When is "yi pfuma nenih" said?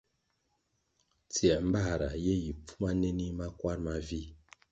2.43-3.35